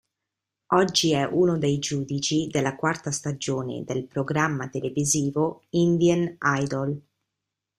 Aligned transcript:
Oggi 0.73 1.11
è 1.13 1.23
uno 1.25 1.59
dei 1.59 1.77
giudici 1.77 2.47
della 2.47 2.75
quarta 2.75 3.11
stagione 3.11 3.83
del 3.83 4.07
programma 4.07 4.67
televisivo 4.67 5.61
Indian 5.69 6.39
Idol. 6.43 6.99